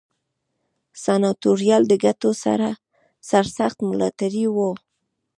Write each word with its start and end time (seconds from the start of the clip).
سناتوریال 1.03 1.83
د 1.87 1.93
ګټو 2.05 2.29
سرسخت 3.29 3.77
ملاتړي 3.89 4.45
وو. 4.55 4.71